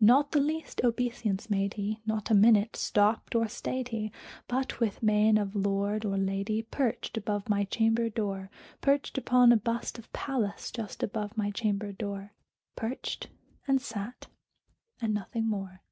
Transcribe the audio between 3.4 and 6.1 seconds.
stayed he; But, with mien of lord